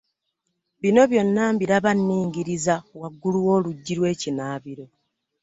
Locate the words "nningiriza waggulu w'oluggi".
1.95-3.93